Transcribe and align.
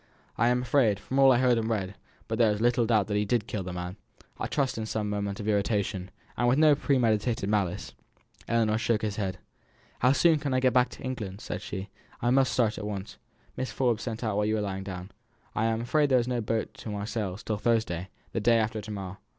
"I 0.35 0.47
am 0.47 0.63
afraid, 0.63 0.99
from 0.99 1.19
all 1.19 1.31
I 1.31 1.37
heard 1.37 1.59
and 1.59 1.69
read, 1.69 1.93
there 2.27 2.49
is 2.49 2.57
but 2.57 2.63
little 2.63 2.87
doubt 2.87 3.05
that 3.05 3.17
he 3.17 3.23
did 3.23 3.45
kill 3.45 3.61
the 3.61 3.71
man; 3.71 3.97
I 4.39 4.47
trust 4.47 4.79
in 4.79 4.87
some 4.87 5.11
moment 5.11 5.39
of 5.39 5.47
irritation, 5.47 6.09
with 6.43 6.57
no 6.57 6.73
premeditated 6.73 7.47
malice." 7.47 7.93
Ellinor 8.47 8.79
shook 8.79 9.03
her 9.03 9.11
head. 9.11 9.37
"How 9.99 10.11
soon 10.13 10.39
can 10.39 10.55
I 10.55 10.59
get 10.59 10.73
to 10.73 11.03
England?" 11.03 11.45
asked 11.51 11.63
she. 11.65 11.91
"I 12.19 12.31
must 12.31 12.51
start 12.51 12.79
at 12.79 12.87
once." 12.87 13.19
"Mrs. 13.55 13.73
Forbes 13.73 14.01
sent 14.01 14.23
out 14.23 14.37
while 14.37 14.45
you 14.47 14.55
were 14.55 14.61
lying 14.61 14.83
down. 14.83 15.11
I 15.53 15.65
am 15.65 15.81
afraid 15.81 16.09
there 16.09 16.17
is 16.17 16.27
no 16.27 16.41
boat 16.41 16.73
to 16.79 16.89
Marseilles 16.89 17.43
till 17.43 17.57
Thursday, 17.59 18.09
the 18.31 18.39
day 18.39 18.57
after 18.57 18.81
to 18.81 18.89
morrow." 18.89 19.17